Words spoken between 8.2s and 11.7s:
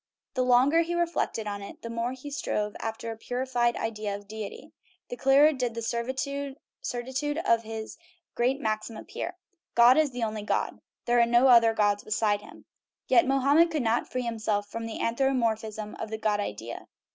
great maxim appear: "God is the only God" there are no